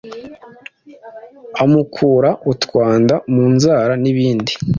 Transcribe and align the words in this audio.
amukura 1.63 2.29
utwanda 2.51 3.15
mu 3.33 3.45
nzara 3.55 3.93
n’ibindi 4.03 4.53